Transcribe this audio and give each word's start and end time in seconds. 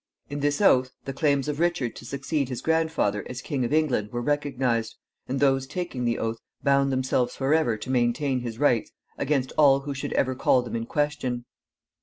In 0.31 0.39
this 0.39 0.61
oath, 0.61 0.89
the 1.05 1.13
claims 1.13 1.47
of 1.47 1.59
Richard 1.59 1.95
to 1.97 2.05
succeed 2.05 2.49
his 2.49 2.63
grandfather 2.63 3.23
as 3.29 3.39
King 3.39 3.63
of 3.63 3.71
England 3.71 4.11
were 4.11 4.23
recognized, 4.23 4.95
and 5.27 5.39
those 5.39 5.67
taking 5.67 6.05
the 6.05 6.17
oath 6.17 6.39
bound 6.63 6.91
themselves 6.91 7.35
forever 7.35 7.77
to 7.77 7.89
maintain 7.91 8.39
his 8.39 8.57
rights 8.57 8.89
against 9.19 9.53
all 9.59 9.81
who 9.81 9.93
should 9.93 10.13
ever 10.13 10.33
call 10.33 10.63
them 10.63 10.75
in 10.75 10.87
question. 10.87 11.45